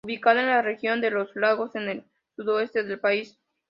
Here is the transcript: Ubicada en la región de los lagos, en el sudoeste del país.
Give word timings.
Ubicada 0.03 0.41
en 0.41 0.47
la 0.47 0.63
región 0.63 0.99
de 0.99 1.11
los 1.11 1.35
lagos, 1.35 1.75
en 1.75 1.87
el 1.87 2.03
sudoeste 2.35 2.81
del 2.83 2.99
país. 2.99 3.37